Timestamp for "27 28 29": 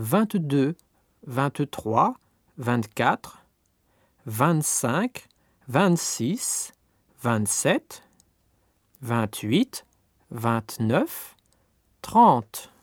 7.20-11.36